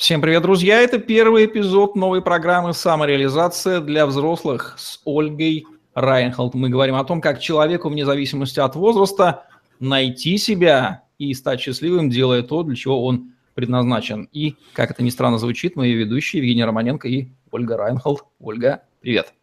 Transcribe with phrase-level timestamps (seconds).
[0.00, 0.80] Всем привет, друзья!
[0.80, 6.54] Это первый эпизод новой программы «Самореализация для взрослых» с Ольгой Райнхолд.
[6.54, 9.46] Мы говорим о том, как человеку, вне зависимости от возраста,
[9.78, 14.26] найти себя и стать счастливым, делая то, для чего он предназначен.
[14.32, 18.24] И, как это ни странно звучит, мои ведущие Евгений Романенко и Ольга Райнхолд.
[18.40, 19.34] Ольга, привет!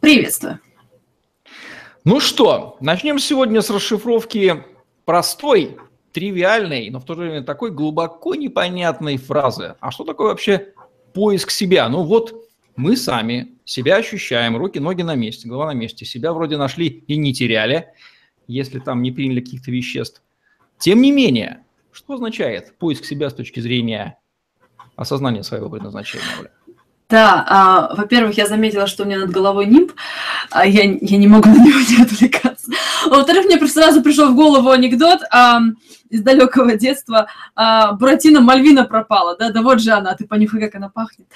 [0.00, 0.60] Приветствую!
[2.04, 4.62] Ну что, начнем сегодня с расшифровки
[5.06, 5.78] простой
[6.12, 9.76] тривиальной, но в то же время такой глубоко непонятной фразы.
[9.80, 10.68] А что такое вообще
[11.12, 11.88] поиск себя?
[11.88, 12.34] Ну вот
[12.76, 17.16] мы сами себя ощущаем, руки, ноги на месте, голова на месте, себя вроде нашли и
[17.16, 17.88] не теряли,
[18.46, 20.22] если там не приняли каких-то веществ.
[20.78, 24.18] Тем не менее, что означает поиск себя с точки зрения
[24.96, 26.50] осознания своего предназначения, Оля?
[27.08, 29.92] Да, а, во-первых, я заметила, что у меня над головой нимб,
[30.50, 32.51] а я, я не могу на него не отвлекаться.
[33.16, 35.60] Во-вторых, мне сразу пришел в голову анекдот а,
[36.08, 37.28] из далекого детства.
[37.54, 41.26] А, Буратино Мальвина пропала, да, да вот же она, ты понюхай, как она пахнет.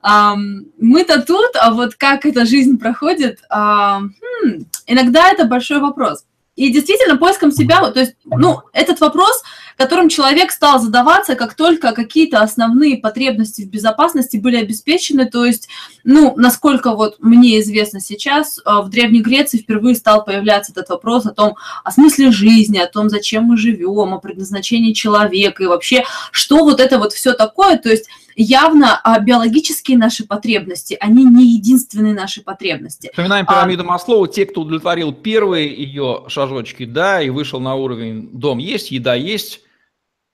[0.00, 0.36] А,
[0.78, 6.24] мы-то тут, а вот как эта жизнь проходит, а, хм, иногда это большой вопрос.
[6.54, 9.42] И действительно, поиском себя, то есть, ну, этот вопрос–
[9.80, 15.24] которым человек стал задаваться, как только какие-то основные потребности в безопасности были обеспечены.
[15.24, 15.70] То есть,
[16.04, 21.24] ну, насколько вот мне известно сейчас, э, в Древней Греции впервые стал появляться этот вопрос
[21.24, 26.04] о том, о смысле жизни, о том, зачем мы живем, о предназначении человека и вообще,
[26.30, 27.78] что вот это вот все такое.
[27.78, 28.04] То есть
[28.36, 33.08] явно а, биологические наши потребности, они не единственные наши потребности.
[33.12, 33.86] Вспоминаем пирамиду а...
[33.86, 39.14] Маслоу, те, кто удовлетворил первые ее шажочки, да, и вышел на уровень дом есть, еда
[39.14, 39.62] есть,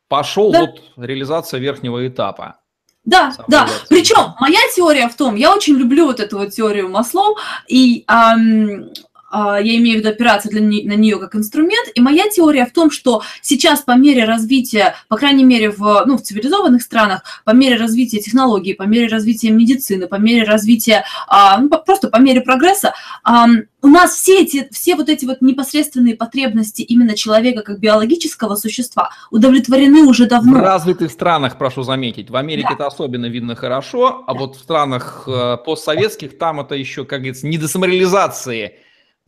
[0.08, 0.60] пошел да.
[0.60, 2.56] вот реализация верхнего этапа.
[3.04, 3.68] Да, да.
[3.88, 7.36] Причем моя теория в том, я очень люблю вот эту вот теорию Маслоу,
[7.68, 8.90] и эм,
[9.32, 11.88] я имею в виду операцию для на нее как инструмент.
[11.94, 16.16] И моя теория в том, что сейчас по мере развития, по крайней мере в, ну,
[16.16, 21.58] в цивилизованных странах, по мере развития технологий, по мере развития медицины, по мере развития, а,
[21.58, 23.46] ну, просто по мере прогресса, а,
[23.82, 29.10] у нас все эти, все вот эти вот непосредственные потребности именно человека как биологического существа
[29.30, 30.58] удовлетворены уже давно.
[30.58, 32.74] В развитых странах, прошу заметить, в Америке да.
[32.74, 34.40] это особенно видно хорошо, а да.
[34.40, 38.74] вот в странах э, постсоветских там это еще, как говорится, не до самореализации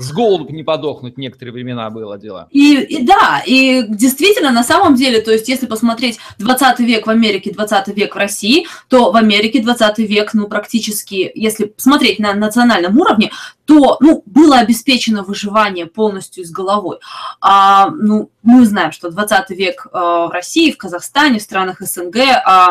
[0.00, 2.46] с голоду не подохнуть некоторые времена было дело.
[2.52, 7.10] И, и да, и действительно, на самом деле, то есть если посмотреть 20 век в
[7.10, 12.32] Америке, 20 век в России, то в Америке 20 век, ну, практически, если смотреть на
[12.34, 13.32] национальном уровне,
[13.64, 16.98] то, ну, было обеспечено выживание полностью с головой.
[17.40, 22.16] А, ну, мы знаем, что 20 век э, в России, в Казахстане, в странах СНГ,
[22.16, 22.68] э,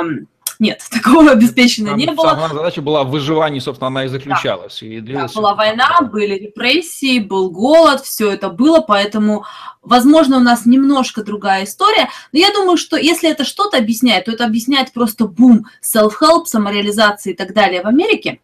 [0.60, 2.30] нет, такого обеспечено не было.
[2.30, 4.80] Самая задача была в выживании, собственно, она и заключалась.
[4.82, 4.88] Да.
[4.88, 9.46] И да, была война, были репрессии, был голод, все это было, поэтому,
[9.82, 14.32] возможно, у нас немножко другая история, но я думаю, что если это что-то объясняет, то
[14.32, 18.40] это объясняет просто бум self-help, самореализации и так далее в Америке,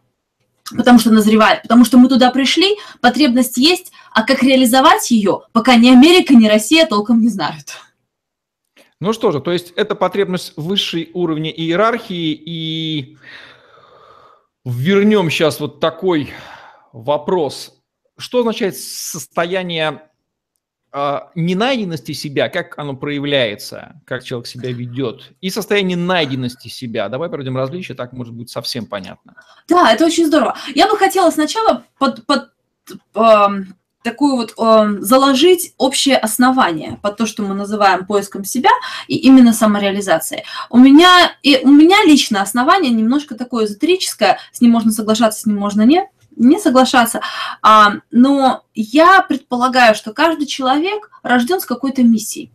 [0.75, 5.75] потому что назревает, потому что мы туда пришли, потребность есть, а как реализовать ее, пока
[5.75, 7.77] ни Америка, ни Россия толком не знают.
[9.03, 13.17] Ну что же, то есть это потребность высшей уровня иерархии, и
[14.63, 16.29] вернем сейчас вот такой
[16.93, 17.83] вопрос.
[18.17, 20.03] Что означает состояние
[20.93, 27.09] э, ненайденности себя, как оно проявляется, как человек себя ведет, и состояние найденности себя.
[27.09, 29.35] Давай проведем различия, так может быть совсем понятно.
[29.67, 30.55] Да, это очень здорово.
[30.75, 32.51] Я бы хотела сначала под, под,
[33.15, 33.47] э,
[34.03, 38.71] такую вот э, заложить общее основание под то, что мы называем поиском себя
[39.07, 40.43] и именно самореализацией.
[40.69, 45.45] У меня и у меня лично основание немножко такое эзотерическое, с ним можно соглашаться, с
[45.45, 47.21] ним можно нет не соглашаться,
[47.61, 52.51] а, но я предполагаю, что каждый человек рожден с какой-то миссией.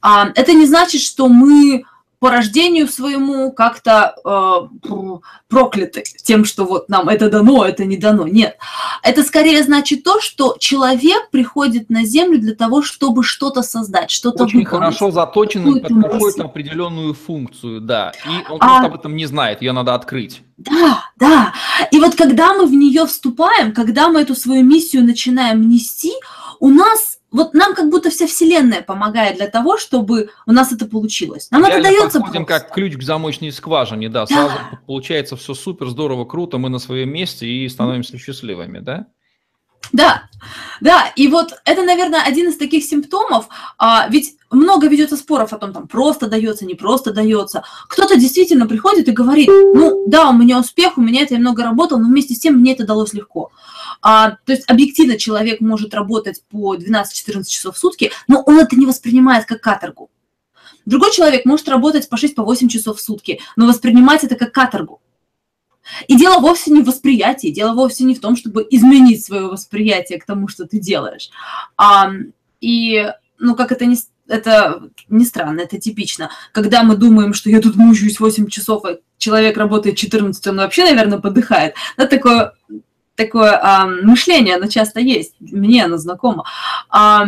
[0.00, 1.84] А, это не значит, что мы
[2.22, 5.18] по рождению своему как-то э,
[5.48, 8.28] прокляты тем, что вот нам это дано, это не дано.
[8.28, 8.58] Нет.
[9.02, 14.44] Это скорее значит то, что человек приходит на Землю для того, чтобы что-то создать, что-то
[14.44, 14.84] Очень выполнить.
[14.84, 18.12] хорошо заточенный под какую-то определенную функцию, да.
[18.24, 20.42] И он а, просто об этом не знает, ее надо открыть.
[20.58, 21.52] Да, да.
[21.90, 26.12] И вот когда мы в нее вступаем, когда мы эту свою миссию начинаем нести,
[26.60, 30.86] у нас вот нам как будто вся вселенная помогает для того, чтобы у нас это
[30.86, 31.48] получилось.
[31.50, 32.64] Нам Реально это дается подходим просто.
[32.66, 34.26] как ключ к замочной скважине, да, да.
[34.26, 34.54] Сразу
[34.86, 39.06] получается все супер, здорово, круто, мы на своем месте и становимся счастливыми, да?
[39.90, 40.22] Да,
[40.80, 43.48] да, и вот это, наверное, один из таких симптомов,
[43.78, 47.64] а, ведь много ведется споров о том, там просто дается, не просто дается.
[47.88, 51.64] Кто-то действительно приходит и говорит, ну да, у меня успех, у меня это я много
[51.64, 53.50] работал, но вместе с тем мне это далось легко.
[54.02, 58.76] А, то есть объективно человек может работать по 12-14 часов в сутки, но он это
[58.76, 60.10] не воспринимает как каторгу.
[60.84, 65.00] Другой человек может работать по 6-8 по часов в сутки, но воспринимать это как каторгу.
[66.08, 70.20] И дело вовсе не в восприятии, дело вовсе не в том, чтобы изменить свое восприятие
[70.20, 71.30] к тому, что ты делаешь.
[71.76, 72.10] А,
[72.60, 73.96] и, ну, как это не,
[74.28, 76.30] это не странно, это типично.
[76.52, 80.84] Когда мы думаем, что я тут мучаюсь 8 часов, а человек работает 14, он вообще,
[80.84, 81.74] наверное, подыхает.
[81.96, 82.54] Да, такое
[83.24, 86.44] такое а, мышление, оно часто есть, мне оно знакомо.
[86.90, 87.26] А,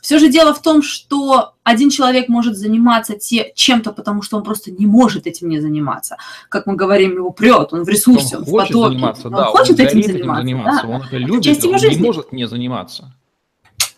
[0.00, 4.42] все же дело в том, что один человек может заниматься те, чем-то, потому что он
[4.42, 6.16] просто не может этим не заниматься.
[6.48, 8.94] Как мы говорим, его прет, он в ресурсе, он, он в потоке.
[8.94, 10.12] Заниматься, он да, хочет он этим заниматься.
[10.12, 10.88] Этим заниматься да.
[10.88, 12.00] Он это любит, часть его он жизни.
[12.00, 13.12] не может не заниматься.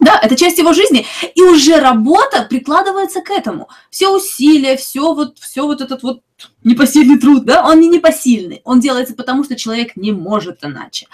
[0.01, 3.69] Да, это часть его жизни, и уже работа прикладывается к этому.
[3.91, 6.23] Все усилия, все вот, все вот этот вот
[6.65, 11.07] непосильный труд, да, он не непосильный, он делается потому, что человек не может иначе.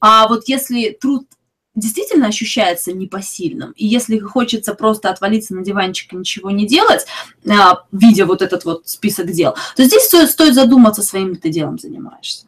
[0.00, 1.26] А вот если труд
[1.74, 7.06] действительно ощущается непосильным, и если хочется просто отвалиться на диванчик и ничего не делать,
[7.48, 12.46] а, видя вот этот вот список дел, то здесь стоит, задуматься, своим ты делом занимаешься.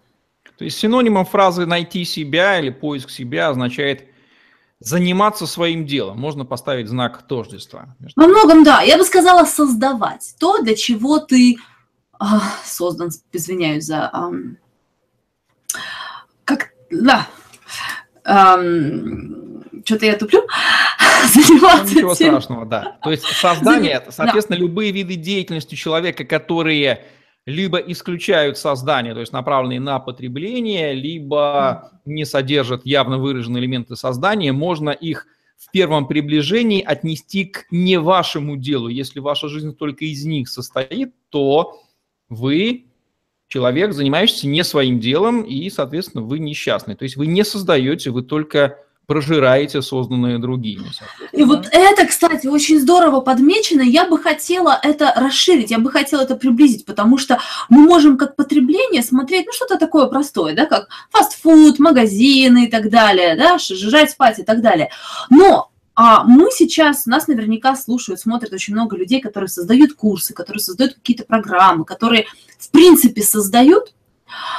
[0.58, 4.09] То есть синонимом фразы «найти себя» или «поиск себя» означает
[4.80, 6.18] заниматься своим делом.
[6.18, 7.94] Можно поставить знак тождества.
[8.16, 8.80] Во многом, да.
[8.82, 11.58] Я бы сказала создавать то, для чего ты
[12.18, 14.10] а, создан, извиняюсь за...
[16.44, 16.70] Как...
[16.90, 17.28] Да.
[18.24, 20.46] Что-то я туплю.
[21.34, 22.28] Заниматься ну, ничего тем...
[22.28, 22.98] страшного, да.
[23.02, 24.62] То есть создание, соответственно, да.
[24.62, 27.04] любые виды деятельности человека, которые
[27.50, 34.52] либо исключают создание, то есть направленные на потребление, либо не содержат явно выраженные элементы создания,
[34.52, 35.26] можно их
[35.58, 38.88] в первом приближении отнести к не вашему делу.
[38.88, 41.78] Если ваша жизнь только из них состоит, то
[42.30, 42.86] вы
[43.48, 46.94] человек, занимающийся не своим делом, и, соответственно, вы несчастный.
[46.94, 48.78] То есть вы не создаете, вы только
[49.10, 50.88] прожираете созданное другими.
[51.32, 53.82] И вот это, кстати, очень здорово подмечено.
[53.82, 58.36] Я бы хотела это расширить, я бы хотела это приблизить, потому что мы можем как
[58.36, 64.12] потребление смотреть, ну, что-то такое простое, да, как фастфуд, магазины и так далее, да, жрать,
[64.12, 64.90] спать и так далее.
[65.28, 70.60] Но а мы сейчас, нас наверняка слушают, смотрят очень много людей, которые создают курсы, которые
[70.60, 72.26] создают какие-то программы, которые,
[72.60, 73.92] в принципе, создают,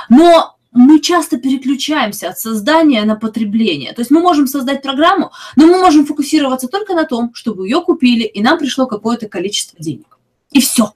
[0.10, 3.94] но мы часто переключаемся от создания на потребление.
[3.94, 7.82] То есть мы можем создать программу, но мы можем фокусироваться только на том, чтобы ее
[7.82, 10.18] купили, и нам пришло какое-то количество денег.
[10.52, 10.94] И все.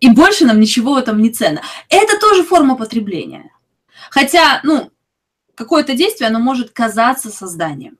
[0.00, 1.60] И больше нам ничего в этом не ценно.
[1.90, 3.50] Это тоже форма потребления.
[4.10, 4.90] Хотя, ну,
[5.54, 7.98] какое-то действие, оно может казаться созданием.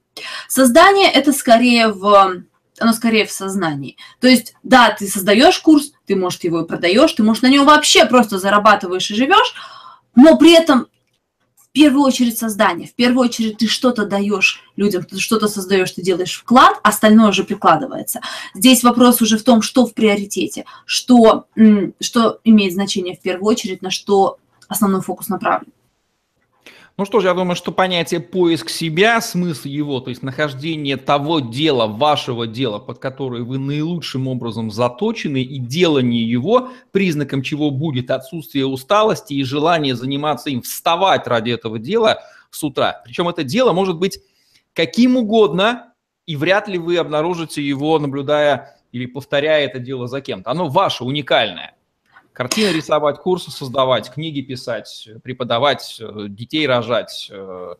[0.49, 2.44] Создание– это скорее в
[2.78, 3.99] оно скорее в сознании.
[4.20, 7.67] То есть, да, ты создаешь курс, ты, может, его и продаешь, ты, может, на него
[7.67, 9.55] вообще просто зарабатываешь и живешь,
[10.14, 10.87] но при этом
[11.70, 16.02] в первую очередь создание, в первую очередь ты что-то даешь людям, ты что-то создаешь, ты
[16.02, 18.20] делаешь вклад, остальное уже прикладывается.
[18.55, 21.46] Здесь вопрос уже в том, что в приоритете, что,
[22.00, 25.72] что имеет значение в первую очередь, на что основной фокус направлен.
[27.00, 31.41] Ну что ж, я думаю, что понятие поиск себя, смысл его, то есть нахождение того
[31.41, 38.11] дела, вашего дела, под которое вы наилучшим образом заточены, и делание его, признаком чего будет
[38.11, 43.00] отсутствие усталости и желание заниматься им, вставать ради этого дела с утра.
[43.03, 44.20] Причем это дело может быть
[44.75, 45.94] каким угодно,
[46.26, 50.50] и вряд ли вы обнаружите его, наблюдая или повторяя это дело за кем-то.
[50.50, 51.75] Оно ваше, уникальное.
[52.32, 57.75] Картины рисовать, курсы создавать, книги писать, преподавать, э, детей рожать, э,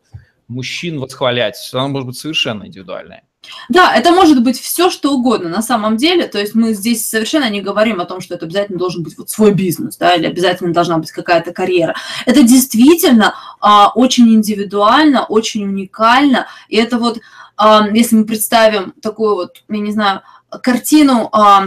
[0.47, 1.69] мужчин восхвалять.
[1.73, 3.23] Оно может быть совершенно индивидуальное.
[3.69, 6.27] Да, это может быть все, что угодно на самом деле.
[6.27, 9.29] То есть мы здесь совершенно не говорим о том, что это обязательно должен быть вот
[9.29, 11.95] свой бизнес, да, или обязательно должна быть какая-то карьера.
[12.25, 16.47] Это действительно а, очень индивидуально, очень уникально.
[16.69, 17.19] И это вот,
[17.57, 20.21] а, если мы представим такую вот, я не знаю,
[20.61, 21.63] картину а,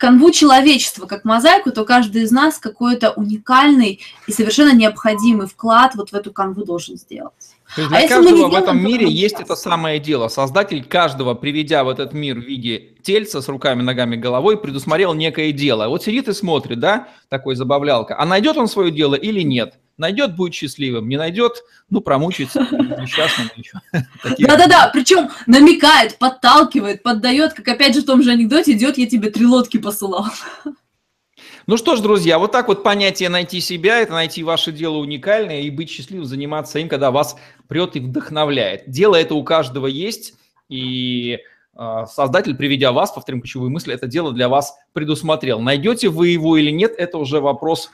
[0.00, 6.10] канву человечества как мозаику, то каждый из нас какой-то уникальный и совершенно необходимый вклад вот
[6.10, 7.49] в эту канву должен сделать.
[7.74, 10.28] То есть а для а каждого в этом мире есть это самое дело.
[10.28, 15.52] Создатель каждого, приведя в этот мир в виде тельца с руками, ногами, головой, предусмотрел некое
[15.52, 15.88] дело.
[15.88, 18.18] Вот сидит и смотрит, да, такой забавлялка.
[18.18, 19.74] А найдет он свое дело или нет?
[19.98, 21.08] Найдет, будет счастливым.
[21.08, 23.78] Не найдет, ну, промучается несчастным еще.
[24.38, 29.30] Да-да-да, причем намекает, подталкивает, поддает, как опять же в том же анекдоте идет, я тебе
[29.30, 30.26] три лодки посылал.
[31.70, 35.60] Ну что ж, друзья, вот так вот понятие найти себя, это найти ваше дело уникальное
[35.60, 37.36] и быть счастливым, заниматься им, когда вас
[37.68, 38.90] прет и вдохновляет.
[38.90, 40.34] Дело это у каждого есть,
[40.68, 41.38] и
[41.78, 45.60] э, создатель, приведя вас, повторим ключевую мысль, это дело для вас предусмотрел.
[45.60, 47.92] Найдете вы его или нет, это уже вопрос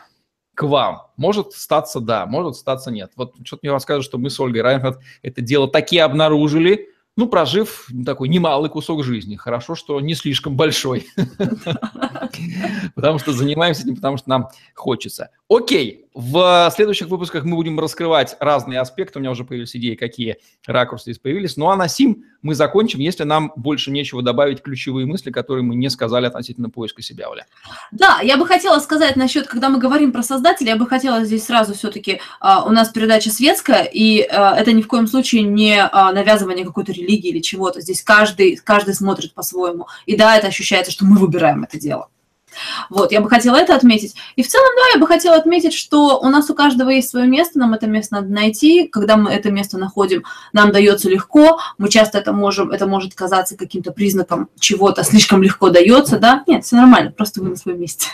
[0.54, 1.02] к вам.
[1.18, 3.12] Может статься да, может статься нет.
[3.14, 7.88] Вот что-то мне рассказывают, что мы с Ольгой Райнхард это дело такие обнаружили, ну, прожив
[8.04, 9.36] такой немалый кусок жизни.
[9.36, 11.08] Хорошо, что не слишком большой.
[12.94, 15.30] Потому что занимаемся этим, потому что нам хочется.
[15.48, 19.18] Окей, в следующих выпусках мы будем раскрывать разные аспекты.
[19.18, 21.58] У меня уже появились идеи, какие ракурсы здесь появились.
[21.58, 25.74] Ну а на сим мы закончим, если нам больше нечего добавить ключевые мысли, которые мы
[25.74, 27.44] не сказали относительно поиска себя, Оля.
[27.92, 31.44] Да, я бы хотела сказать насчет, когда мы говорим про создателя, я бы хотела здесь
[31.44, 35.78] сразу все-таки, а, у нас передача светская, и а, это ни в коем случае не
[35.78, 37.82] а, навязывание какой-то религии или чего-то.
[37.82, 39.86] Здесь каждый, каждый смотрит по-своему.
[40.06, 42.08] И да, это ощущается, что мы выбираем это дело.
[42.90, 44.14] Вот, я бы хотела это отметить.
[44.36, 47.26] И в целом, да, я бы хотела отметить, что у нас у каждого есть свое
[47.26, 48.88] место, нам это место надо найти.
[48.88, 51.58] Когда мы это место находим, нам дается легко.
[51.78, 56.44] Мы часто это можем, это может казаться каким-то признаком чего-то слишком легко дается, да?
[56.46, 58.08] Нет, все нормально, просто вы на своем месте.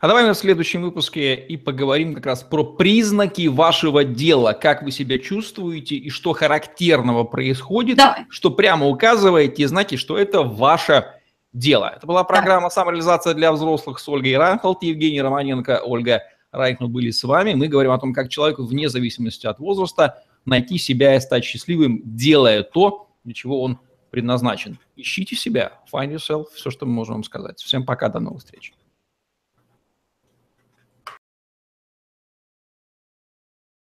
[0.00, 4.82] А давай мы в следующем выпуске и поговорим как раз про признаки вашего дела, как
[4.82, 8.26] вы себя чувствуете и что характерного происходит, Давай.
[8.28, 11.17] что прямо указываете знаки, что это ваше
[11.52, 11.92] дело.
[11.96, 17.22] Это была программа «Самореализация для взрослых» с Ольгой Ранхолд, Евгений Романенко, Ольга Райхнул были с
[17.24, 17.54] вами.
[17.54, 22.00] Мы говорим о том, как человеку вне зависимости от возраста найти себя и стать счастливым,
[22.04, 23.78] делая то, для чего он
[24.10, 24.78] предназначен.
[24.96, 27.60] Ищите себя, find yourself, все, что мы можем вам сказать.
[27.60, 28.72] Всем пока, до новых встреч.